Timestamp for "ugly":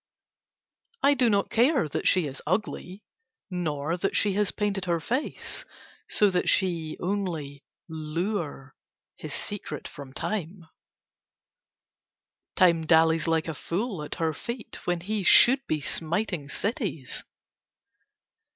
2.47-3.03